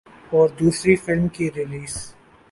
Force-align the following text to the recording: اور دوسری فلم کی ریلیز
اور 0.31 0.49
دوسری 0.59 0.95
فلم 0.95 1.27
کی 1.27 1.49
ریلیز 1.55 1.95